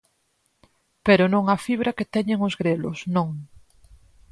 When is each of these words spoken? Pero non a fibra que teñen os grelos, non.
Pero 1.05 1.23
non 1.33 1.43
a 1.55 1.57
fibra 1.65 1.95
que 1.97 2.09
teñen 2.15 2.39
os 2.47 2.53
grelos, 2.61 2.99
non. 3.15 3.29